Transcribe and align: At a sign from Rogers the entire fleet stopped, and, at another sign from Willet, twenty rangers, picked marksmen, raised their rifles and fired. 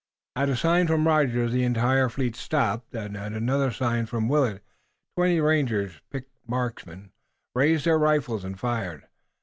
At 0.35 0.49
a 0.49 0.55
sign 0.55 0.87
from 0.87 1.05
Rogers 1.05 1.51
the 1.51 1.61
entire 1.63 2.09
fleet 2.09 2.35
stopped, 2.35 2.95
and, 2.95 3.15
at 3.15 3.33
another 3.33 3.69
sign 3.69 4.07
from 4.07 4.27
Willet, 4.27 4.63
twenty 5.15 5.39
rangers, 5.39 6.01
picked 6.09 6.31
marksmen, 6.47 7.11
raised 7.53 7.85
their 7.85 7.99
rifles 7.99 8.43
and 8.43 8.59
fired. 8.59 9.03